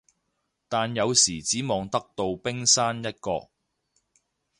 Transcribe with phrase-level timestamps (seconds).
[0.67, 3.51] 但有時只望得到冰山一角